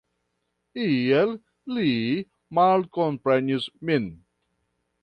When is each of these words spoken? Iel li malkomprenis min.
Iel 0.85 1.35
li 1.75 1.93
malkomprenis 2.61 3.71
min. 3.89 4.11